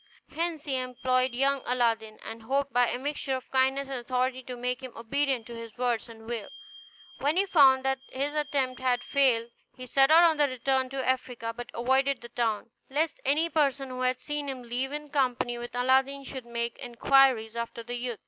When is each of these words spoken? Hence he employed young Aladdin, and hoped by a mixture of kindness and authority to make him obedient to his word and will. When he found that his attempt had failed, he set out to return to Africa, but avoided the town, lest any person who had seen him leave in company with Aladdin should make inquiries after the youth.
Hence 0.31 0.63
he 0.63 0.77
employed 0.77 1.35
young 1.35 1.61
Aladdin, 1.63 2.17
and 2.25 2.41
hoped 2.41 2.73
by 2.73 2.87
a 2.87 2.97
mixture 2.97 3.35
of 3.35 3.51
kindness 3.51 3.87
and 3.87 3.99
authority 3.99 4.41
to 4.41 4.55
make 4.55 4.81
him 4.81 4.93
obedient 4.95 5.45
to 5.45 5.55
his 5.55 5.77
word 5.77 6.01
and 6.09 6.25
will. 6.25 6.49
When 7.19 7.37
he 7.37 7.45
found 7.45 7.85
that 7.85 7.99
his 8.11 8.33
attempt 8.33 8.81
had 8.81 9.03
failed, 9.03 9.51
he 9.75 9.85
set 9.85 10.09
out 10.09 10.35
to 10.39 10.43
return 10.45 10.89
to 10.89 11.07
Africa, 11.07 11.53
but 11.55 11.69
avoided 11.75 12.21
the 12.21 12.29
town, 12.29 12.71
lest 12.89 13.21
any 13.25 13.47
person 13.47 13.89
who 13.89 14.01
had 14.01 14.19
seen 14.19 14.49
him 14.49 14.63
leave 14.63 14.91
in 14.91 15.09
company 15.11 15.59
with 15.59 15.75
Aladdin 15.75 16.23
should 16.23 16.47
make 16.47 16.79
inquiries 16.79 17.55
after 17.55 17.83
the 17.83 17.93
youth. 17.93 18.19